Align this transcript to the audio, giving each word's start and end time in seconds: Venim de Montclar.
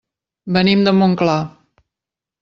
Venim 0.55 0.81
de 0.87 0.93
Montclar. 1.01 1.35